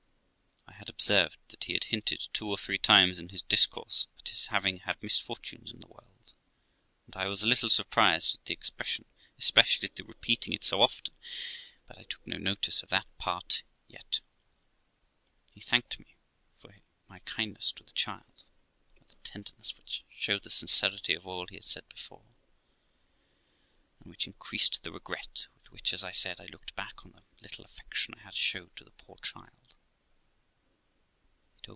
[0.67, 4.29] I had observed that he had hinted two or three times in his discourse, at
[4.29, 6.33] his having had misfortunes in the world,
[7.05, 9.05] and I was a little surprised at the expression,
[9.37, 11.13] especially at the repeating it so often;
[11.87, 14.21] but I took no notice of that part yet.
[15.53, 16.15] He thanked me
[16.57, 16.75] for
[17.07, 18.43] my kindness to the child
[18.97, 22.25] with a tenderness which showed the sincerity of all he had said before,
[23.99, 27.23] and which increased the regret with which, as I said, I looked back on the
[27.39, 29.49] little affection I had showed to the poor child.